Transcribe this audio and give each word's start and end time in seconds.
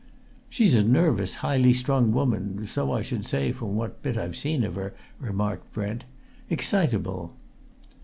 "She's 0.49 0.73
a 0.75 0.83
nervous, 0.83 1.35
highly 1.45 1.73
strung 1.73 2.11
woman 2.11 2.65
so 2.65 2.91
I 2.91 3.03
should 3.03 3.23
say, 3.23 3.51
from 3.51 3.75
what 3.75 4.01
bit 4.01 4.17
I've 4.17 4.35
seen 4.35 4.63
of 4.63 4.73
her," 4.73 4.95
remarked 5.19 5.71
Brent. 5.73 6.05
"Excitable!" 6.49 7.35